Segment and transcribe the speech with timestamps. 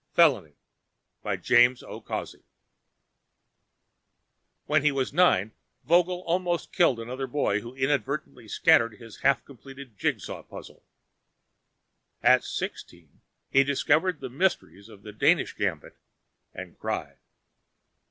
[4.65, 5.51] _When he was nine,
[5.83, 10.81] Vogel almost killed another boy who inadvertently scattered his half completed jigsaw puzzle.
[12.23, 15.95] At sixteen, he discovered the mysteries of the Danish Gambit,
[16.51, 17.19] and cried.